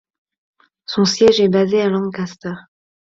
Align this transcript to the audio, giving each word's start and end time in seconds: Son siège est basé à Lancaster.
Son 0.87 1.05
siège 1.05 1.41
est 1.41 1.47
basé 1.47 1.79
à 1.79 1.87
Lancaster. 1.87 2.55